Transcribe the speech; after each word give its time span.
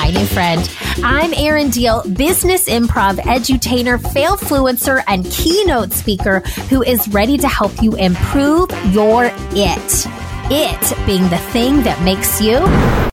Hi, 0.00 0.10
new 0.10 0.26
friend. 0.26 0.70
I'm 1.02 1.34
Erin 1.34 1.70
Diehl, 1.70 2.16
business 2.16 2.68
improv 2.68 3.16
edutainer, 3.16 4.00
fail 4.12 4.36
fluencer, 4.36 5.02
and 5.08 5.24
keynote 5.26 5.92
speaker 5.92 6.38
who 6.70 6.84
is 6.84 7.08
ready 7.08 7.36
to 7.36 7.48
help 7.48 7.82
you 7.82 7.96
improve 7.96 8.70
your 8.94 9.24
it. 9.24 10.06
It 10.50 11.04
being 11.04 11.28
the 11.30 11.38
thing 11.50 11.82
that 11.82 12.00
makes 12.04 12.40
you 12.40 12.60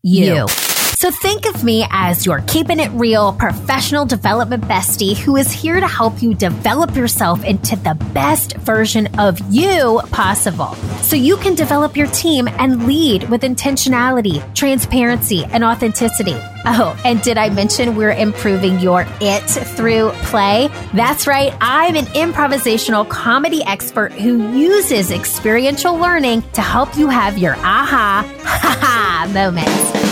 you. 0.03 0.35
you. 0.35 0.47
So 0.47 1.09
think 1.09 1.47
of 1.47 1.63
me 1.63 1.87
as 1.89 2.23
your 2.23 2.41
keeping 2.41 2.79
it 2.79 2.91
real 2.91 3.33
professional 3.33 4.05
development 4.05 4.65
bestie 4.65 5.17
who 5.17 5.38
is 5.38 5.52
here 5.52 5.79
to 5.79 5.88
help 5.88 6.21
you 6.21 6.36
develop 6.36 6.95
yourself 6.95 7.43
into 7.43 7.77
the 7.77 7.95
best 8.13 8.57
version 8.57 9.07
of 9.20 9.39
you 9.52 10.02
possible. 10.11 10.75
So 11.02 11.15
you 11.15 11.38
can 11.38 11.55
develop 11.55 11.97
your 11.97 12.07
team 12.07 12.47
and 12.47 12.86
lead 12.86 13.27
with 13.29 13.41
intentionality, 13.41 14.54
transparency, 14.54 15.43
and 15.45 15.63
authenticity. 15.63 16.39
Oh, 16.68 17.00
and 17.05 17.21
did 17.21 17.38
I 17.38 17.50
mention 17.50 17.95
we're 17.95 18.11
improving 18.11 18.79
your 18.79 19.05
it 19.21 19.42
through 19.42 20.11
play? 20.24 20.69
That's 20.93 21.28
right. 21.28 21.54
I'm 21.61 21.96
an 21.96 22.05
improvisational 22.05 23.07
comedy 23.07 23.64
expert 23.64 24.11
who 24.14 24.51
uses 24.51 25.11
experiential 25.11 25.96
learning 25.96 26.43
to 26.54 26.61
help 26.61 26.97
you 26.97 27.07
have 27.07 27.38
your 27.38 27.55
aha, 27.57 28.25
ha 28.43 28.79
ha 28.82 29.32
moments. 29.32 30.05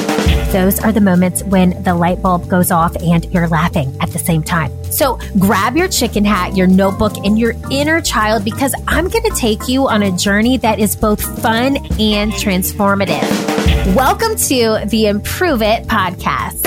Those 0.54 0.80
are 0.82 0.92
the 0.92 1.02
moments 1.02 1.42
when 1.42 1.82
the 1.82 1.96
light 1.96 2.22
bulb 2.22 2.48
goes 2.48 2.70
off 2.70 2.96
and 2.98 3.26
you're 3.34 3.48
laughing 3.48 3.98
at 4.00 4.12
the 4.12 4.20
same 4.20 4.44
time. 4.44 4.72
So 4.84 5.18
grab 5.40 5.76
your 5.76 5.88
chicken 5.88 6.24
hat, 6.24 6.56
your 6.56 6.68
notebook, 6.68 7.18
and 7.26 7.40
your 7.40 7.56
inner 7.72 8.00
child 8.02 8.46
because 8.46 8.76
I'm 8.88 9.08
going 9.08 9.24
to 9.24 9.36
take 9.36 9.68
you 9.68 9.88
on 9.88 10.04
a 10.04 10.12
journey 10.16 10.58
that 10.58 10.78
is 10.78 10.96
both 10.96 11.42
fun 11.42 11.78
and 12.00 12.32
transformative. 12.34 13.43
Welcome 13.88 14.38
to 14.38 14.86
the 14.88 15.08
Improve 15.08 15.62
It 15.62 15.84
podcast. 15.88 16.62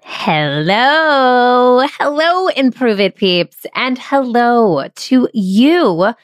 Hello. 0.00 1.84
Hello, 1.98 2.46
Improve 2.48 3.00
It 3.00 3.16
peeps. 3.16 3.66
And 3.74 3.98
hello 3.98 4.86
to 4.94 5.28
you, 5.34 6.14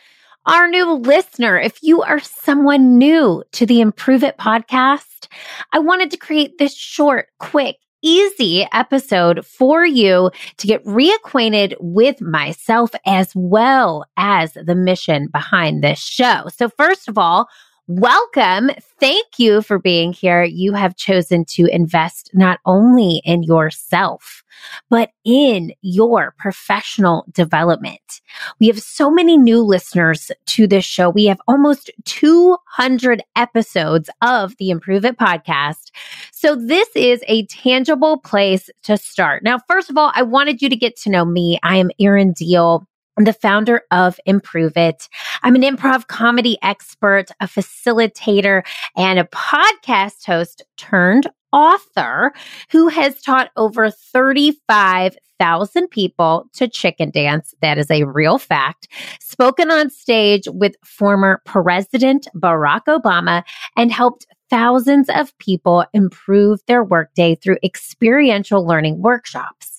our 0.47 0.69
new 0.69 0.93
listener. 0.93 1.59
If 1.59 1.83
you 1.83 2.03
are 2.03 2.21
someone 2.21 2.99
new 2.99 3.43
to 3.51 3.67
the 3.67 3.81
Improve 3.81 4.23
It 4.23 4.39
podcast, 4.39 5.27
I 5.73 5.81
wanted 5.81 6.13
to 6.13 6.17
create 6.17 6.59
this 6.59 6.77
short, 6.77 7.27
quick, 7.41 7.79
easy 8.05 8.69
episode 8.73 9.45
for 9.45 9.85
you 9.85 10.31
to 10.59 10.67
get 10.67 10.85
reacquainted 10.85 11.75
with 11.81 12.21
myself 12.21 12.91
as 13.07 13.33
well 13.35 14.05
as 14.17 14.53
the 14.53 14.75
mission 14.75 15.29
behind 15.29 15.83
this 15.83 15.99
show. 15.99 16.45
So 16.55 16.69
first 16.69 17.09
of 17.09 17.19
all, 17.19 17.49
Welcome. 17.87 18.71
Thank 18.99 19.39
you 19.39 19.61
for 19.61 19.79
being 19.79 20.15
here. 20.15 20.43
You 20.43 20.73
have 20.73 20.97
chosen 20.97 21.45
to 21.51 21.67
invest 21.67 22.31
not 22.33 22.59
only 22.65 23.21
in 23.27 23.43
yourself, 23.43 24.43
but 24.89 25.11
in 25.27 25.71
your 25.83 26.35
professional 26.39 27.27
development. 27.33 28.23
We 28.59 28.69
have 28.69 28.81
so 28.81 29.11
many 29.11 29.37
new 29.37 29.61
listeners 29.61 30.33
to 30.47 30.67
this 30.67 30.87
show. 30.87 31.11
We 31.11 31.27
have 31.27 31.43
almost 31.47 31.91
200 32.07 33.23
episodes 33.37 34.09
of 34.23 34.57
the 34.57 34.71
Improve 34.71 35.05
It 35.05 35.19
podcast. 35.19 35.91
So 36.33 36.57
this 36.57 36.89
is 36.97 37.23
a 37.29 37.45
tangible 37.49 38.17
place 38.17 38.71
to 38.85 38.97
start. 38.97 39.43
Now, 39.43 39.59
first 39.69 39.91
of 39.91 39.99
all, 39.99 40.11
I 40.15 40.23
wanted 40.23 40.63
you 40.63 40.71
to 40.71 40.77
get 40.77 40.97
to 41.03 41.11
know 41.11 41.27
me. 41.27 41.59
I 41.63 41.77
am 41.77 41.91
Erin 42.01 42.33
Diehl. 42.33 42.87
I'm 43.17 43.25
the 43.25 43.33
founder 43.33 43.83
of 43.93 44.19
Improve 44.27 44.77
It. 44.77 45.09
I'm 45.43 45.55
an 45.55 45.63
improv 45.63 46.09
comedy 46.09 46.59
expert, 46.63 47.31
a 47.41 47.47
facilitator, 47.47 48.67
and 48.97 49.21
a 49.21 49.25
podcast 49.25 50.27
host 50.27 50.63
turned 50.77 51.29
author 51.53 52.33
who 52.71 52.89
has 52.89 53.23
taught 53.23 53.51
over 53.57 53.89
35,000 53.89 55.89
people 55.89 56.47
to 56.55 56.69
chicken 56.69 57.11
dance. 57.11 57.55
That 57.63 57.79
is 57.79 57.89
a 57.91 58.03
real 58.03 58.39
fact. 58.39 58.89
Spoken 59.21 59.71
on 59.71 59.91
stage 59.91 60.49
with 60.49 60.75
former 60.85 61.41
President 61.45 62.27
Barack 62.37 62.87
Obama 62.89 63.45
and 63.77 63.93
helped 63.93 64.27
thousands 64.51 65.09
of 65.09 65.39
people 65.39 65.85
improve 65.93 66.59
their 66.67 66.83
workday 66.83 67.37
through 67.37 67.59
experiential 67.63 68.67
learning 68.67 69.01
workshops. 69.01 69.74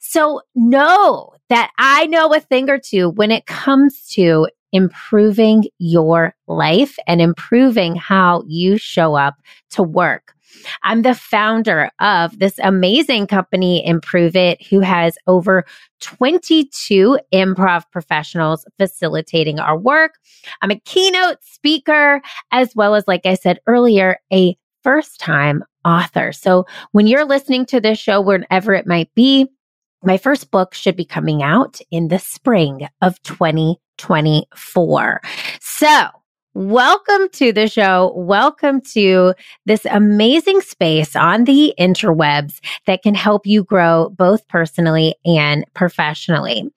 So 0.00 0.42
know 0.54 1.34
that 1.48 1.72
I 1.78 2.06
know 2.06 2.32
a 2.34 2.40
thing 2.40 2.70
or 2.70 2.78
two 2.78 3.10
when 3.10 3.30
it 3.30 3.46
comes 3.46 4.06
to 4.10 4.48
improving 4.72 5.64
your 5.78 6.34
life 6.48 6.98
and 7.06 7.20
improving 7.20 7.94
how 7.94 8.42
you 8.46 8.76
show 8.76 9.14
up 9.14 9.36
to 9.70 9.82
work. 9.82 10.34
I'm 10.82 11.02
the 11.02 11.14
founder 11.14 11.90
of 12.00 12.38
this 12.38 12.58
amazing 12.62 13.26
company, 13.26 13.84
Improve 13.86 14.36
It, 14.36 14.64
who 14.66 14.80
has 14.80 15.16
over 15.26 15.64
22 16.00 17.18
improv 17.32 17.84
professionals 17.90 18.64
facilitating 18.78 19.58
our 19.58 19.78
work. 19.78 20.14
I'm 20.62 20.70
a 20.70 20.80
keynote 20.80 21.38
speaker, 21.42 22.20
as 22.50 22.74
well 22.74 22.94
as, 22.94 23.06
like 23.08 23.26
I 23.26 23.34
said 23.34 23.58
earlier, 23.66 24.18
a 24.32 24.56
first 24.82 25.20
time 25.20 25.64
author. 25.84 26.32
So 26.32 26.66
when 26.92 27.06
you're 27.06 27.24
listening 27.26 27.66
to 27.66 27.80
this 27.80 27.98
show, 27.98 28.20
wherever 28.20 28.74
it 28.74 28.86
might 28.86 29.14
be, 29.14 29.48
my 30.02 30.18
first 30.18 30.50
book 30.50 30.74
should 30.74 30.96
be 30.96 31.04
coming 31.04 31.42
out 31.42 31.80
in 31.90 32.08
the 32.08 32.18
spring 32.18 32.88
of 33.00 33.22
2024. 33.22 35.20
So 35.60 36.08
Welcome 36.56 37.30
to 37.32 37.52
the 37.52 37.66
show. 37.66 38.12
Welcome 38.14 38.80
to 38.92 39.34
this 39.66 39.84
amazing 39.86 40.60
space 40.60 41.16
on 41.16 41.46
the 41.46 41.74
interwebs 41.80 42.60
that 42.86 43.02
can 43.02 43.16
help 43.16 43.44
you 43.44 43.64
grow 43.64 44.10
both 44.10 44.46
personally 44.46 45.16
and 45.26 45.64
professionally. 45.74 46.70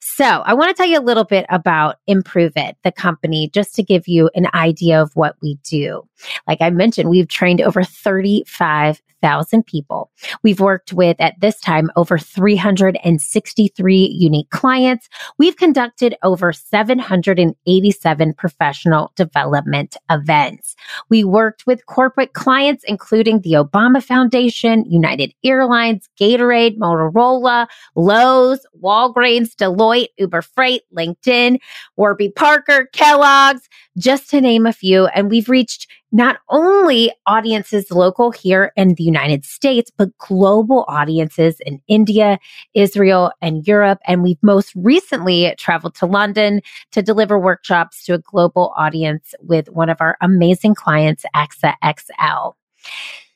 So 0.00 0.24
I 0.24 0.54
want 0.54 0.68
to 0.68 0.74
tell 0.74 0.88
you 0.88 1.00
a 1.00 1.02
little 1.02 1.24
bit 1.24 1.46
about 1.48 1.96
Improve 2.06 2.52
It, 2.54 2.76
the 2.84 2.92
company, 2.92 3.50
just 3.52 3.74
to 3.74 3.82
give 3.82 4.06
you 4.06 4.30
an 4.36 4.46
idea 4.54 5.02
of 5.02 5.10
what 5.16 5.34
we 5.42 5.58
do. 5.64 6.08
Like 6.46 6.58
I 6.60 6.70
mentioned, 6.70 7.10
we've 7.10 7.26
trained 7.26 7.60
over 7.60 7.82
35 7.82 9.02
thousand 9.24 9.64
people. 9.64 10.10
We've 10.42 10.60
worked 10.60 10.92
with 10.92 11.18
at 11.18 11.40
this 11.40 11.58
time 11.58 11.90
over 11.96 12.18
363 12.18 13.96
unique 14.18 14.50
clients. 14.50 15.08
We've 15.38 15.56
conducted 15.56 16.14
over 16.22 16.52
787 16.52 18.34
professional 18.34 19.12
development 19.24 19.96
events. 20.10 20.76
We 21.08 21.24
worked 21.24 21.66
with 21.66 21.86
corporate 21.86 22.32
clients, 22.32 22.84
including 22.86 23.40
the 23.40 23.52
Obama 23.52 24.02
Foundation, 24.02 24.84
United 24.90 25.32
Airlines, 25.44 26.08
Gatorade, 26.20 26.78
Motorola, 26.78 27.66
Lowe's, 27.94 28.66
Walgreens, 28.82 29.54
Deloitte, 29.54 30.08
Uber 30.18 30.42
Freight, 30.42 30.82
LinkedIn, 30.96 31.58
Warby 31.96 32.30
Parker, 32.30 32.88
Kellogg's, 32.92 33.68
just 33.98 34.30
to 34.30 34.40
name 34.40 34.66
a 34.66 34.72
few. 34.72 35.06
And 35.06 35.30
we've 35.30 35.48
reached 35.48 35.86
not 36.12 36.38
only 36.48 37.12
audiences 37.26 37.90
local 37.90 38.30
here 38.30 38.72
in 38.76 38.94
the 38.94 39.02
United 39.02 39.44
States, 39.44 39.90
but 39.96 40.16
global 40.18 40.84
audiences 40.86 41.56
in 41.66 41.80
India, 41.88 42.38
Israel, 42.74 43.32
and 43.42 43.66
Europe. 43.66 43.98
And 44.06 44.22
we've 44.22 44.42
most 44.42 44.72
recently 44.76 45.54
traveled 45.58 45.94
to 45.96 46.06
London 46.06 46.60
to 46.92 47.02
deliver 47.02 47.38
workshops 47.38 48.04
to 48.04 48.14
a 48.14 48.18
global 48.18 48.72
audience 48.76 49.34
with 49.40 49.68
one 49.68 49.90
of 49.90 49.96
our 50.00 50.16
amazing 50.20 50.74
clients, 50.74 51.24
AXA 51.34 51.74
XL. 51.84 52.56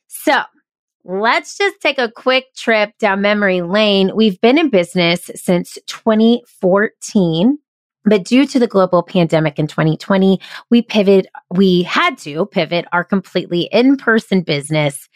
So 0.07 0.43
let's 1.05 1.57
just 1.57 1.81
take 1.81 1.99
a 1.99 2.11
quick 2.11 2.55
trip 2.55 2.97
down 2.99 3.23
memory 3.23 3.63
lane. 3.63 4.15
We've 4.15 4.41
been 4.41 4.59
in 4.59 4.69
business 4.71 5.31
since 5.35 5.79
2014. 5.87 7.59
But 8.05 8.25
due 8.25 8.47
to 8.47 8.59
the 8.59 8.67
global 8.67 9.03
pandemic 9.03 9.59
in 9.59 9.67
2020, 9.67 10.41
we 10.71 10.83
pivot, 10.83 11.27
we 11.51 11.83
had 11.83 12.17
to 12.19 12.47
pivot 12.47 12.87
our 12.93 13.05
completely 13.05 13.69
in-person 13.73 14.43
business 14.43 15.09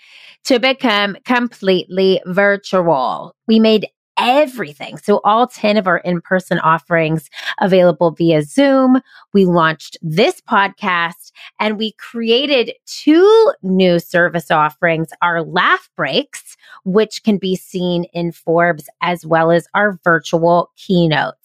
to 0.44 0.58
become 0.58 1.16
completely 1.24 2.20
virtual. 2.26 3.34
We 3.46 3.60
made 3.60 3.88
everything. 4.18 4.98
So 4.98 5.20
all 5.24 5.46
10 5.46 5.76
of 5.76 5.86
our 5.86 5.98
in-person 5.98 6.58
offerings 6.60 7.30
available 7.60 8.10
via 8.10 8.42
Zoom. 8.42 9.00
We 9.32 9.44
launched 9.46 9.96
this 10.02 10.40
podcast 10.40 11.32
and 11.58 11.78
we 11.78 11.92
created 11.92 12.72
two 12.86 13.52
new 13.62 13.98
service 13.98 14.50
offerings, 14.50 15.08
our 15.22 15.42
laugh 15.42 15.88
breaks, 15.96 16.56
which 16.84 17.22
can 17.22 17.38
be 17.38 17.56
seen 17.56 18.04
in 18.12 18.32
Forbes 18.32 18.88
as 19.00 19.24
well 19.24 19.50
as 19.50 19.66
our 19.74 19.98
virtual 20.04 20.70
keynotes. 20.76 21.41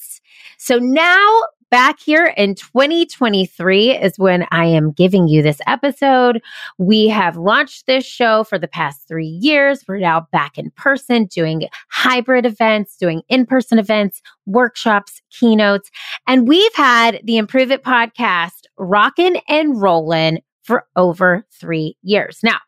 So 0.57 0.77
now 0.77 1.41
back 1.69 1.99
here 1.99 2.33
in 2.37 2.55
2023 2.55 3.97
is 3.97 4.17
when 4.17 4.45
I 4.51 4.65
am 4.65 4.91
giving 4.91 5.27
you 5.27 5.41
this 5.41 5.59
episode. 5.67 6.41
We 6.77 7.07
have 7.07 7.37
launched 7.37 7.85
this 7.85 8.05
show 8.05 8.43
for 8.43 8.57
the 8.57 8.67
past 8.67 9.07
three 9.07 9.27
years. 9.27 9.83
We're 9.87 9.99
now 9.99 10.27
back 10.31 10.57
in 10.57 10.71
person 10.71 11.25
doing 11.25 11.67
hybrid 11.89 12.45
events, 12.45 12.97
doing 12.97 13.21
in 13.27 13.45
person 13.45 13.79
events, 13.79 14.21
workshops, 14.45 15.21
keynotes, 15.29 15.91
and 16.25 16.47
we've 16.47 16.75
had 16.75 17.19
the 17.23 17.37
Improve 17.37 17.71
It 17.71 17.83
podcast 17.83 18.63
rocking 18.77 19.37
and 19.47 19.81
rolling 19.81 20.39
for 20.63 20.85
over 20.95 21.45
three 21.51 21.95
years. 22.01 22.39
Now, 22.43 22.59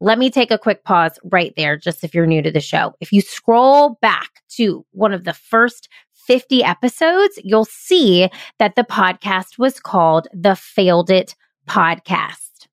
let 0.00 0.18
me 0.18 0.30
take 0.30 0.50
a 0.50 0.58
quick 0.58 0.84
pause 0.84 1.18
right 1.24 1.54
there, 1.56 1.76
just 1.76 2.04
if 2.04 2.14
you're 2.14 2.26
new 2.26 2.42
to 2.42 2.50
the 2.50 2.60
show. 2.60 2.92
If 3.00 3.12
you 3.12 3.22
scroll 3.22 3.98
back 4.02 4.42
to 4.50 4.84
one 4.92 5.14
of 5.14 5.24
the 5.24 5.32
first 5.32 5.88
50 6.16 6.64
episodes, 6.64 7.38
you'll 7.44 7.66
see 7.66 8.28
that 8.58 8.74
the 8.74 8.84
podcast 8.84 9.58
was 9.58 9.80
called 9.80 10.28
the 10.32 10.56
Failed 10.56 11.10
It 11.10 11.34
Podcast. 11.68 12.66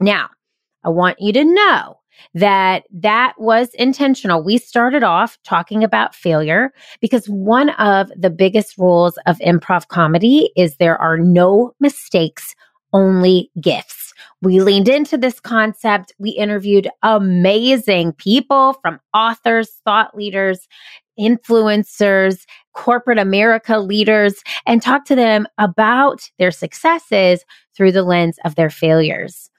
Now, 0.00 0.30
I 0.84 0.90
want 0.90 1.20
you 1.20 1.32
to 1.32 1.44
know 1.44 1.98
that 2.34 2.84
that 2.92 3.34
was 3.38 3.70
intentional. 3.74 4.42
We 4.42 4.58
started 4.58 5.02
off 5.02 5.38
talking 5.44 5.84
about 5.84 6.14
failure 6.14 6.72
because 7.00 7.26
one 7.26 7.70
of 7.70 8.10
the 8.16 8.30
biggest 8.30 8.76
rules 8.78 9.18
of 9.26 9.38
improv 9.38 9.88
comedy 9.88 10.50
is 10.56 10.76
there 10.76 11.00
are 11.00 11.18
no 11.18 11.72
mistakes, 11.80 12.54
only 12.92 13.50
gifts. 13.60 14.12
We 14.42 14.60
leaned 14.60 14.88
into 14.88 15.16
this 15.16 15.40
concept. 15.40 16.12
We 16.18 16.30
interviewed 16.30 16.88
amazing 17.02 18.12
people 18.12 18.74
from 18.82 19.00
authors, 19.14 19.80
thought 19.84 20.16
leaders, 20.16 20.66
influencers, 21.18 22.46
corporate 22.74 23.18
America 23.18 23.78
leaders, 23.78 24.42
and 24.66 24.82
talk 24.82 25.04
to 25.06 25.14
them 25.14 25.46
about 25.58 26.30
their 26.38 26.50
successes 26.50 27.44
through 27.76 27.92
the 27.92 28.02
lens 28.02 28.38
of 28.44 28.54
their 28.54 28.70
failures. 28.70 29.50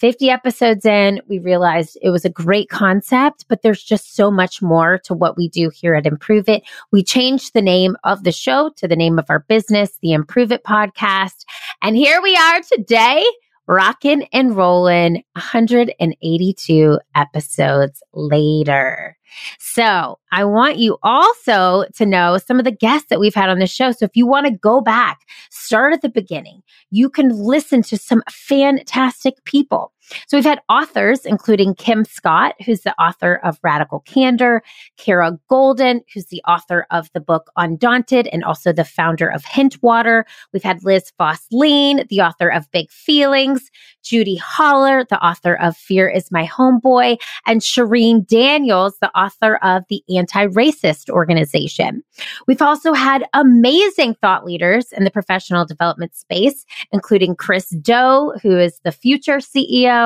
50 0.00 0.30
episodes 0.30 0.86
in, 0.86 1.20
we 1.28 1.38
realized 1.38 1.98
it 2.00 2.08
was 2.08 2.24
a 2.24 2.30
great 2.30 2.70
concept, 2.70 3.44
but 3.48 3.60
there's 3.60 3.82
just 3.82 4.16
so 4.16 4.30
much 4.30 4.62
more 4.62 4.98
to 5.04 5.12
what 5.12 5.36
we 5.36 5.46
do 5.46 5.68
here 5.68 5.94
at 5.94 6.06
Improve 6.06 6.48
It. 6.48 6.62
We 6.90 7.04
changed 7.04 7.52
the 7.52 7.60
name 7.60 7.96
of 8.04 8.24
the 8.24 8.32
show 8.32 8.70
to 8.76 8.88
the 8.88 8.96
name 8.96 9.18
of 9.18 9.26
our 9.28 9.40
business, 9.40 9.98
the 10.00 10.12
Improve 10.12 10.52
It 10.52 10.64
podcast. 10.64 11.44
And 11.82 11.96
here 11.96 12.22
we 12.22 12.34
are 12.34 12.60
today 12.72 13.22
rocking 13.66 14.24
and 14.32 14.56
rolling 14.56 15.22
182 15.34 16.98
episodes 17.14 18.02
later. 18.12 19.16
So 19.58 20.18
I 20.32 20.44
want 20.44 20.78
you 20.78 20.98
also 21.02 21.84
to 21.96 22.06
know 22.06 22.38
some 22.38 22.58
of 22.58 22.64
the 22.64 22.72
guests 22.72 23.08
that 23.10 23.20
we've 23.20 23.34
had 23.34 23.48
on 23.48 23.58
the 23.58 23.66
show. 23.66 23.92
So 23.92 24.04
if 24.04 24.16
you 24.16 24.26
want 24.26 24.46
to 24.46 24.52
go 24.52 24.80
back, 24.80 25.20
start 25.50 25.92
at 25.92 26.02
the 26.02 26.08
beginning, 26.08 26.62
you 26.90 27.08
can 27.08 27.28
listen 27.28 27.82
to 27.84 27.96
some 27.96 28.22
fantastic 28.28 29.44
people. 29.44 29.92
So 30.26 30.36
we've 30.36 30.44
had 30.44 30.60
authors, 30.68 31.24
including 31.24 31.74
Kim 31.74 32.04
Scott, 32.04 32.54
who's 32.64 32.80
the 32.80 32.94
author 33.00 33.40
of 33.44 33.58
Radical 33.62 34.00
Candor, 34.00 34.62
Kara 34.96 35.38
Goldin, 35.50 36.00
who's 36.12 36.26
the 36.26 36.42
author 36.46 36.86
of 36.90 37.10
the 37.14 37.20
book 37.20 37.50
Undaunted 37.56 38.26
and 38.28 38.44
also 38.44 38.72
the 38.72 38.84
founder 38.84 39.28
of 39.28 39.44
Hintwater. 39.44 40.24
We've 40.52 40.62
had 40.62 40.82
Liz 40.84 41.12
Fosslien, 41.18 42.08
the 42.08 42.20
author 42.20 42.48
of 42.48 42.70
Big 42.70 42.90
Feelings, 42.90 43.70
Judi 44.04 44.38
Holler, 44.38 45.04
the 45.04 45.22
author 45.24 45.54
of 45.54 45.76
Fear 45.76 46.08
is 46.08 46.30
My 46.30 46.46
Homeboy, 46.46 47.20
and 47.46 47.60
Shereen 47.60 48.26
Daniels, 48.26 48.96
the 49.00 49.10
author 49.16 49.56
of 49.56 49.84
the 49.88 50.02
Anti-Racist 50.16 51.10
Organization. 51.10 52.02
We've 52.46 52.62
also 52.62 52.92
had 52.92 53.24
amazing 53.34 54.14
thought 54.14 54.44
leaders 54.44 54.92
in 54.92 55.04
the 55.04 55.10
professional 55.10 55.64
development 55.64 56.16
space, 56.16 56.64
including 56.92 57.36
Chris 57.36 57.68
Do, 57.80 58.34
who 58.42 58.58
is 58.58 58.80
the 58.84 58.92
future 58.92 59.38
CEO 59.38 59.99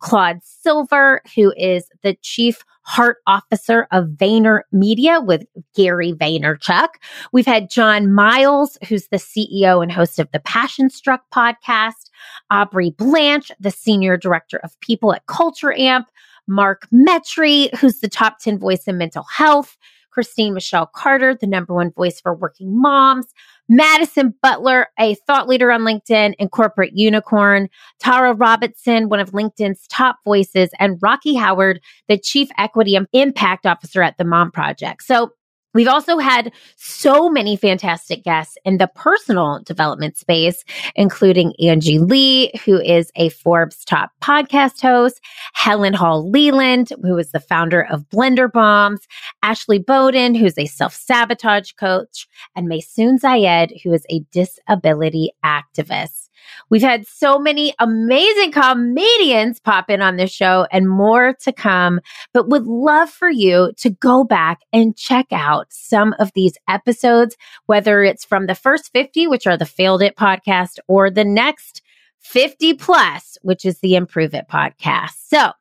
Claude 0.00 0.40
Silver, 0.42 1.22
who 1.34 1.52
is 1.56 1.88
the 2.02 2.16
chief 2.22 2.64
heart 2.82 3.18
officer 3.26 3.86
of 3.92 4.06
Vayner 4.06 4.62
Media 4.72 5.20
with 5.20 5.44
Gary 5.76 6.12
Vaynerchuk. 6.12 6.88
We've 7.32 7.46
had 7.46 7.70
John 7.70 8.12
Miles, 8.14 8.78
who's 8.88 9.08
the 9.08 9.18
CEO 9.18 9.82
and 9.82 9.92
host 9.92 10.18
of 10.18 10.30
the 10.32 10.40
Passion 10.40 10.88
Struck 10.88 11.22
podcast, 11.32 12.08
Aubrey 12.50 12.90
Blanche, 12.90 13.52
the 13.60 13.70
senior 13.70 14.16
director 14.16 14.58
of 14.64 14.78
people 14.80 15.12
at 15.12 15.26
Culture 15.26 15.74
Amp, 15.76 16.08
Mark 16.46 16.88
Metry, 16.90 17.74
who's 17.76 18.00
the 18.00 18.08
top 18.08 18.38
10 18.38 18.58
voice 18.58 18.84
in 18.84 18.96
mental 18.96 19.24
health, 19.24 19.76
Christine 20.18 20.52
Michelle 20.52 20.90
Carter, 20.96 21.36
the 21.40 21.46
number 21.46 21.72
one 21.72 21.92
voice 21.92 22.20
for 22.20 22.34
working 22.34 22.76
moms, 22.76 23.26
Madison 23.68 24.34
Butler, 24.42 24.88
a 24.98 25.14
thought 25.14 25.46
leader 25.46 25.70
on 25.70 25.82
LinkedIn 25.82 26.34
and 26.40 26.50
corporate 26.50 26.90
unicorn, 26.92 27.68
Tara 28.00 28.34
Robertson, 28.34 29.08
one 29.10 29.20
of 29.20 29.30
LinkedIn's 29.30 29.86
top 29.86 30.18
voices, 30.24 30.70
and 30.80 30.98
Rocki 31.00 31.38
Howard, 31.38 31.80
the 32.08 32.18
chief 32.18 32.48
equity 32.58 32.96
and 32.96 33.06
impact 33.12 33.64
officer 33.64 34.02
at 34.02 34.18
the 34.18 34.24
Mom 34.24 34.50
Project. 34.50 35.04
So 35.04 35.30
We've 35.74 35.88
also 35.88 36.18
had 36.18 36.52
so 36.76 37.28
many 37.28 37.54
fantastic 37.56 38.24
guests 38.24 38.56
in 38.64 38.78
the 38.78 38.88
personal 38.88 39.60
development 39.64 40.16
space, 40.16 40.64
including 40.96 41.52
Angie 41.62 41.98
Lee, 41.98 42.50
who 42.64 42.80
is 42.80 43.12
a 43.16 43.28
Forbes 43.28 43.84
top 43.84 44.10
podcast 44.22 44.80
host, 44.80 45.20
Helen 45.52 45.92
Hall 45.92 46.28
Leland, 46.28 46.90
who 47.02 47.18
is 47.18 47.32
the 47.32 47.40
founder 47.40 47.86
of 47.90 48.08
Blender 48.08 48.50
Bombs, 48.50 49.00
Ashley 49.42 49.78
Bowden, 49.78 50.34
who's 50.34 50.58
a 50.58 50.66
self 50.66 50.94
sabotage 50.94 51.72
coach, 51.72 52.26
and 52.56 52.66
Maysoon 52.66 53.20
Zayid, 53.20 53.82
who 53.82 53.92
is 53.92 54.06
a 54.10 54.20
disability 54.32 55.30
activist. 55.44 56.27
We've 56.70 56.82
had 56.82 57.06
so 57.06 57.38
many 57.38 57.74
amazing 57.78 58.52
comedians 58.52 59.60
pop 59.60 59.90
in 59.90 60.02
on 60.02 60.16
this 60.16 60.30
show 60.30 60.66
and 60.70 60.88
more 60.88 61.34
to 61.42 61.52
come, 61.52 62.00
but 62.32 62.48
would 62.48 62.66
love 62.66 63.10
for 63.10 63.30
you 63.30 63.72
to 63.78 63.90
go 63.90 64.24
back 64.24 64.60
and 64.72 64.96
check 64.96 65.26
out 65.32 65.66
some 65.70 66.14
of 66.18 66.32
these 66.34 66.56
episodes, 66.68 67.36
whether 67.66 68.02
it's 68.02 68.24
from 68.24 68.46
the 68.46 68.54
first 68.54 68.90
50, 68.92 69.26
which 69.26 69.46
are 69.46 69.56
the 69.56 69.66
Failed 69.66 70.02
It 70.02 70.16
podcast, 70.16 70.78
or 70.88 71.10
the 71.10 71.24
next 71.24 71.82
50 72.20 72.74
plus, 72.74 73.38
which 73.42 73.64
is 73.64 73.78
the 73.78 73.94
Improve 73.94 74.34
It 74.34 74.46
podcast. 74.50 75.14
So 75.26 75.52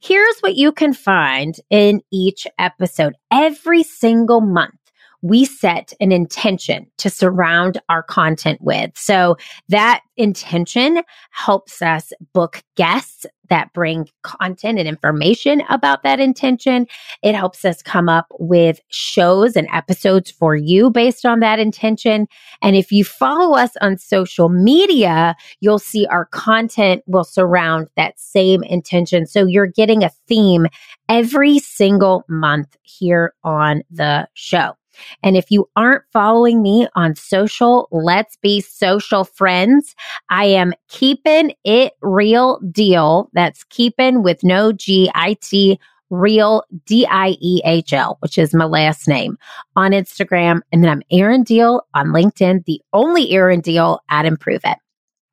here's 0.00 0.40
what 0.40 0.56
you 0.56 0.72
can 0.72 0.92
find 0.92 1.54
in 1.70 2.02
each 2.12 2.46
episode 2.58 3.14
every 3.30 3.82
single 3.82 4.40
month 4.40 4.79
we 5.22 5.44
set 5.44 5.92
an 6.00 6.12
intention 6.12 6.86
to 6.98 7.10
surround 7.10 7.80
our 7.88 8.02
content 8.02 8.60
with. 8.62 8.90
So 8.96 9.36
that 9.68 10.02
intention 10.16 11.02
helps 11.30 11.82
us 11.82 12.12
book 12.32 12.62
guests 12.76 13.26
that 13.50 13.72
bring 13.72 14.08
content 14.22 14.78
and 14.78 14.88
information 14.88 15.62
about 15.68 16.02
that 16.04 16.20
intention. 16.20 16.86
It 17.22 17.34
helps 17.34 17.64
us 17.64 17.82
come 17.82 18.08
up 18.08 18.26
with 18.38 18.80
shows 18.88 19.56
and 19.56 19.68
episodes 19.72 20.30
for 20.30 20.54
you 20.54 20.90
based 20.90 21.26
on 21.26 21.40
that 21.40 21.58
intention. 21.58 22.28
And 22.62 22.76
if 22.76 22.90
you 22.90 23.04
follow 23.04 23.56
us 23.56 23.72
on 23.80 23.98
social 23.98 24.48
media, 24.48 25.34
you'll 25.60 25.80
see 25.80 26.06
our 26.06 26.26
content 26.26 27.02
will 27.06 27.24
surround 27.24 27.88
that 27.96 28.18
same 28.18 28.62
intention. 28.62 29.26
So 29.26 29.46
you're 29.46 29.66
getting 29.66 30.04
a 30.04 30.10
theme 30.28 30.66
every 31.08 31.58
single 31.58 32.24
month 32.28 32.76
here 32.82 33.34
on 33.42 33.82
the 33.90 34.28
show. 34.34 34.76
And 35.22 35.36
if 35.36 35.50
you 35.50 35.68
aren't 35.76 36.04
following 36.12 36.62
me 36.62 36.88
on 36.94 37.14
social, 37.14 37.88
let's 37.90 38.36
be 38.36 38.60
social 38.60 39.24
friends. 39.24 39.94
I 40.28 40.44
am 40.44 40.72
keeping 40.88 41.52
it 41.64 41.92
real 42.00 42.60
deal. 42.70 43.30
That's 43.32 43.64
keeping 43.64 44.22
with 44.22 44.42
no 44.42 44.72
G 44.72 45.10
I 45.14 45.34
T 45.40 45.78
real 46.10 46.64
D 46.86 47.06
I 47.08 47.36
E 47.40 47.60
H 47.64 47.92
L, 47.92 48.18
which 48.20 48.36
is 48.36 48.52
my 48.52 48.64
last 48.64 49.06
name 49.08 49.38
on 49.76 49.92
Instagram. 49.92 50.60
And 50.72 50.82
then 50.82 50.90
I'm 50.90 51.02
Erin 51.10 51.44
Diehl 51.44 51.82
on 51.94 52.08
LinkedIn, 52.08 52.64
the 52.64 52.82
only 52.92 53.30
Erin 53.30 53.62
Diehl 53.62 54.00
at 54.08 54.26
Improve 54.26 54.62
It. 54.64 54.78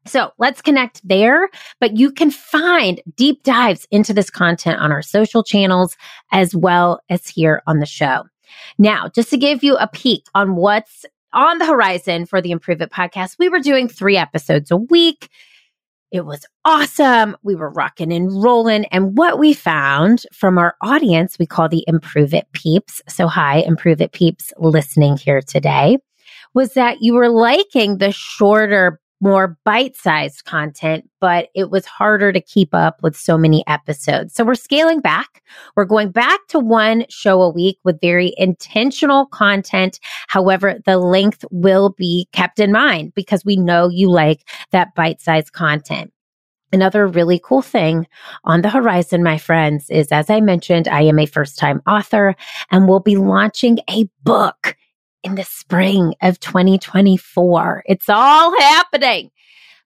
So 0.06 0.32
let's 0.38 0.62
connect 0.62 1.06
there, 1.06 1.50
but 1.82 1.98
you 1.98 2.12
can 2.12 2.32
find 2.32 3.02
deep 3.18 3.44
dives 3.44 3.86
into 3.92 4.14
this 4.14 4.30
content 4.30 4.80
on 4.80 4.92
our 4.92 5.02
social 5.02 5.44
channels 5.44 5.98
as 6.32 6.56
well 6.56 7.02
as 7.10 7.28
here 7.28 7.62
on 7.68 7.80
the 7.80 7.86
show. 7.86 8.24
Now, 8.78 9.10
just 9.10 9.30
to 9.32 9.38
give 9.38 9.64
you 9.64 9.78
a 9.78 9.88
peek 9.88 10.26
on 10.36 10.56
what's 10.56 11.06
on 11.34 11.58
the 11.58 11.66
horizon 11.66 12.26
for 12.26 12.42
the 12.42 12.52
Improve 12.52 12.82
It 12.82 12.92
podcast, 12.92 13.38
we 13.38 13.50
were 13.50 13.60
doing 13.60 13.88
three 13.88 14.18
episodes 14.18 14.72
a 14.72 14.78
week. 14.78 15.30
It 16.12 16.26
was 16.26 16.46
awesome. 16.64 17.36
We 17.44 17.56
were 17.56 17.70
rocking 17.70 18.14
and 18.14 18.42
rolling. 18.42 18.86
And 18.86 19.18
what 19.18 19.38
we 19.38 19.54
found 19.54 20.26
from 20.32 20.58
our 20.58 20.76
audience, 20.82 21.38
we 21.38 21.46
call 21.46 21.68
the 21.68 21.84
Improve 21.86 22.34
It 22.34 22.48
peeps. 22.54 23.02
So, 23.10 23.28
hi, 23.28 23.58
Improve 23.58 24.00
It 24.00 24.14
peeps 24.14 24.54
listening 24.58 25.18
here 25.18 25.42
today, 25.42 25.98
was 26.54 26.74
that 26.74 27.02
you 27.02 27.14
were 27.14 27.30
liking 27.30 27.98
the 27.98 28.12
shorter 28.14 29.02
more 29.20 29.58
bite 29.64 29.96
sized 29.96 30.46
content, 30.46 31.10
but 31.20 31.50
it 31.56 31.70
was 31.70 31.86
harder 31.86 32.32
to 32.32 32.42
keep 32.42 32.74
up 32.74 33.02
with 33.02 33.16
so 33.16 33.38
many 33.38 33.64
episodes. 33.68 34.34
So 34.34 34.44
we're 34.44 34.56
scaling 34.56 35.00
back. 35.00 35.42
We're 35.76 35.86
going 35.86 36.12
back 36.12 36.40
to 36.50 36.60
one 36.60 37.06
show 37.10 37.42
a 37.42 37.50
week 37.50 37.80
with 37.84 38.02
very 38.02 38.34
intentional 38.38 39.26
content. 39.28 40.00
However, 40.28 40.80
the 40.86 40.98
length 40.98 41.44
will 41.52 41.90
be 41.98 42.28
kept 42.32 42.60
in 42.60 42.72
mind 42.72 43.14
because 43.16 43.44
we 43.44 43.56
know 43.56 43.90
you 43.90 44.10
like 44.10 44.48
that 44.72 44.94
bite 44.96 45.22
sized 45.22 45.54
content. 45.54 46.12
Another 46.74 47.08
really 47.08 47.40
cool 47.42 47.62
thing 47.62 48.08
on 48.44 48.62
the 48.62 48.70
horizon, 48.70 49.24
my 49.24 49.38
friends, 49.38 49.90
is 49.90 50.12
as 50.12 50.30
I 50.30 50.42
mentioned, 50.42 50.88
I 50.90 51.04
am 51.04 51.18
a 51.18 51.26
first 51.26 51.58
time 51.58 51.82
author 51.88 52.36
and 52.72 52.88
we'll 52.88 53.00
be 53.00 53.16
launching 53.16 53.80
a 53.90 54.10
book 54.24 54.76
in 55.24 55.36
the 55.36 55.44
spring 55.44 56.14
of 56.22 56.40
2024. 56.40 57.84
It's 57.86 58.10
all 58.10 58.60
happening. 58.60 59.32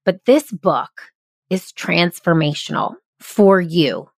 But 0.06 0.26
this 0.26 0.52
book 0.52 1.12
is 1.50 1.72
transformational 1.74 2.96
for 3.20 3.62
you, 3.62 4.10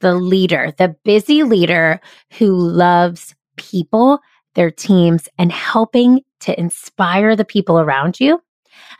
the 0.00 0.14
leader, 0.14 0.72
the 0.78 0.96
busy 1.04 1.42
leader 1.42 2.00
who 2.38 2.56
loves 2.56 3.34
people, 3.56 4.20
their 4.54 4.70
teams, 4.70 5.28
and 5.38 5.50
helping 5.50 6.20
to 6.40 6.58
inspire 6.58 7.34
the 7.34 7.44
people 7.44 7.80
around 7.80 8.20
you. 8.20 8.40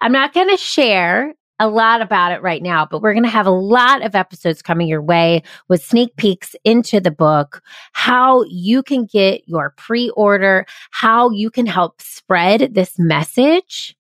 I'm 0.01 0.13
not 0.13 0.33
going 0.33 0.49
to 0.49 0.57
share 0.57 1.35
a 1.61 1.69
lot 1.69 2.03
about 2.03 2.33
it 2.33 2.43
right 2.43 2.63
now, 2.63 2.87
but 2.87 3.01
we're 3.01 3.13
going 3.13 3.25
to 3.25 3.29
have 3.31 3.47
a 3.47 3.51
lot 3.51 4.05
of 4.05 4.15
episodes 4.15 4.63
coming 4.63 4.89
your 4.89 5.03
way 5.03 5.43
with 5.69 5.85
sneak 5.85 6.17
peeks 6.17 6.57
into 6.65 7.01
the 7.01 7.11
book, 7.11 7.63
how 7.93 8.45
you 8.49 8.83
can 8.83 9.05
get 9.05 9.43
your 9.47 9.73
pre 9.77 10.11
order, 10.11 10.67
how 10.91 11.31
you 11.31 11.51
can 11.51 11.67
help 11.67 12.01
spread 12.03 12.75
this 12.75 12.99
message 12.99 13.97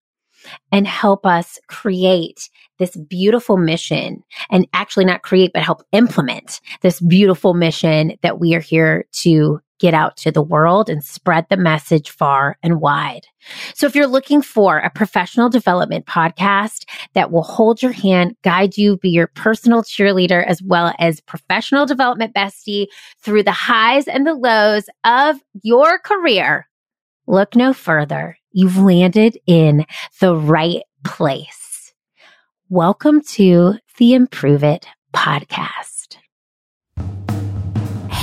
and 0.72 0.86
help 0.86 1.24
us 1.24 1.58
create 1.68 2.50
this 2.78 2.96
beautiful 2.96 3.56
mission 3.56 4.22
and 4.50 4.66
actually 4.72 5.04
not 5.04 5.22
create, 5.22 5.52
but 5.54 5.62
help 5.62 5.82
implement 5.92 6.60
this 6.82 7.00
beautiful 7.00 7.54
mission 7.54 8.14
that 8.22 8.40
we 8.40 8.54
are 8.54 8.60
here 8.60 9.06
to 9.12 9.60
get 9.84 9.92
out 9.92 10.16
to 10.16 10.32
the 10.32 10.40
world 10.40 10.88
and 10.88 11.04
spread 11.04 11.44
the 11.50 11.58
message 11.58 12.08
far 12.08 12.56
and 12.62 12.80
wide. 12.80 13.26
So 13.74 13.86
if 13.86 13.94
you're 13.94 14.06
looking 14.06 14.40
for 14.40 14.78
a 14.78 14.88
professional 14.88 15.50
development 15.50 16.06
podcast 16.06 16.86
that 17.12 17.30
will 17.30 17.42
hold 17.42 17.82
your 17.82 17.92
hand, 17.92 18.34
guide 18.40 18.78
you, 18.78 18.96
be 18.96 19.10
your 19.10 19.26
personal 19.26 19.82
cheerleader, 19.82 20.42
as 20.46 20.62
well 20.62 20.94
as 20.98 21.20
professional 21.20 21.84
development 21.84 22.34
bestie 22.34 22.86
through 23.20 23.42
the 23.42 23.52
highs 23.52 24.08
and 24.08 24.26
the 24.26 24.32
lows 24.32 24.88
of 25.04 25.36
your 25.62 25.98
career, 25.98 26.66
look 27.26 27.54
no 27.54 27.74
further. 27.74 28.38
You've 28.52 28.78
landed 28.78 29.38
in 29.46 29.84
the 30.18 30.34
right 30.34 30.82
place. 31.04 31.92
Welcome 32.70 33.20
to 33.32 33.74
the 33.98 34.14
Improve 34.14 34.64
It 34.64 34.86
podcast. 35.14 35.93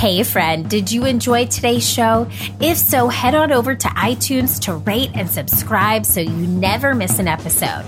Hey, 0.02 0.24
friend, 0.24 0.68
did 0.68 0.90
you 0.90 1.04
enjoy 1.04 1.46
today's 1.46 1.88
show? 1.88 2.28
If 2.60 2.76
so, 2.76 3.06
head 3.06 3.36
on 3.36 3.52
over 3.52 3.76
to 3.76 3.88
iTunes 3.90 4.60
to 4.62 4.74
rate 4.74 5.12
and 5.14 5.30
subscribe 5.30 6.04
so 6.04 6.18
you 6.18 6.48
never 6.48 6.92
miss 6.92 7.20
an 7.20 7.28
episode. 7.28 7.84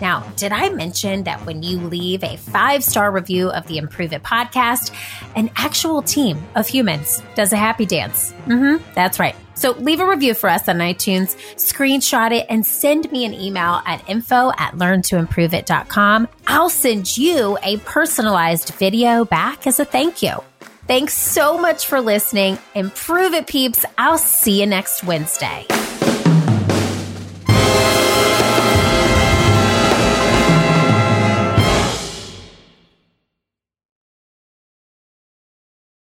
Now, 0.00 0.20
did 0.36 0.52
I 0.52 0.68
mention 0.68 1.24
that 1.24 1.44
when 1.44 1.64
you 1.64 1.80
leave 1.80 2.22
a 2.22 2.36
five 2.36 2.84
star 2.84 3.10
review 3.10 3.50
of 3.50 3.66
the 3.66 3.78
Improve 3.78 4.12
It 4.12 4.22
podcast, 4.22 4.94
an 5.34 5.50
actual 5.56 6.02
team 6.02 6.40
of 6.54 6.68
humans 6.68 7.20
does 7.34 7.52
a 7.52 7.56
happy 7.56 7.84
dance? 7.84 8.32
Mm-hmm, 8.46 8.84
that's 8.94 9.18
right. 9.18 9.34
So 9.54 9.72
leave 9.72 9.98
a 9.98 10.06
review 10.06 10.34
for 10.34 10.48
us 10.48 10.68
on 10.68 10.76
iTunes, 10.76 11.34
screenshot 11.56 12.30
it, 12.30 12.46
and 12.48 12.64
send 12.64 13.10
me 13.10 13.24
an 13.24 13.34
email 13.34 13.82
at 13.86 14.08
info 14.08 14.52
at 14.56 14.74
learntoimproveit.com. 14.74 16.28
I'll 16.46 16.70
send 16.70 17.18
you 17.18 17.58
a 17.64 17.78
personalized 17.78 18.72
video 18.74 19.24
back 19.24 19.66
as 19.66 19.80
a 19.80 19.84
thank 19.84 20.22
you. 20.22 20.44
Thanks 20.86 21.14
so 21.14 21.58
much 21.58 21.86
for 21.86 22.00
listening. 22.00 22.58
Improve 22.76 23.34
it, 23.34 23.48
peeps. 23.48 23.84
I'll 23.98 24.18
see 24.18 24.60
you 24.60 24.66
next 24.66 25.02
Wednesday. 25.02 25.66